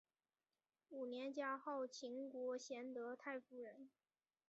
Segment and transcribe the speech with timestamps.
[0.89, 3.87] 五年加号秦国贤德太夫人。